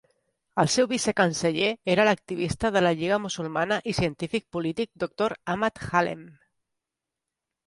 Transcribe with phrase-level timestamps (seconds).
[0.61, 6.27] El seu vicecanceller era l'activista de la Lliga Musulmana i científic polític Doctor Ahmad Haleem.